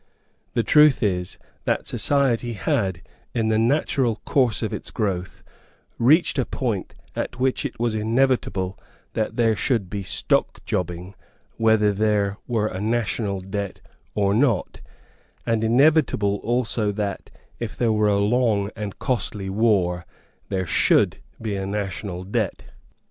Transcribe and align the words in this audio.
The 0.55 0.63
truth 0.63 1.03
is 1.03 1.37
that 1.65 1.85
society 1.85 2.53
had, 2.53 3.03
in 3.35 3.49
the 3.49 3.59
natural 3.59 4.15
course 4.25 4.63
of 4.63 4.73
its 4.73 4.89
growth, 4.89 5.43
reached 5.99 6.39
a 6.39 6.45
point 6.47 6.95
at 7.15 7.39
which 7.39 7.65
it 7.67 7.79
was 7.79 7.93
inevitable 7.93 8.79
that 9.13 9.35
there 9.35 9.55
should 9.55 9.91
be 9.91 10.01
stockjobbing 10.01 11.13
whether 11.57 11.93
there 11.93 12.37
were 12.47 12.65
a 12.65 12.81
national 12.81 13.41
debt 13.41 13.79
or 14.15 14.33
not, 14.33 14.81
and 15.45 15.63
inevitable 15.63 16.37
also 16.37 16.91
that, 16.93 17.29
if 17.59 17.77
there 17.77 17.91
were 17.93 18.09
a 18.09 18.17
long 18.17 18.71
and 18.75 18.97
costly 18.97 19.51
war, 19.51 20.07
there 20.49 20.65
should 20.65 21.19
be 21.39 21.55
a 21.55 21.67
national 21.67 22.23
debt. 22.23 22.63